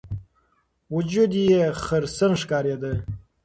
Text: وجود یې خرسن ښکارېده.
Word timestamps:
وجود 0.95 1.31
یې 1.47 1.61
خرسن 1.83 2.31
ښکارېده. 2.41 2.93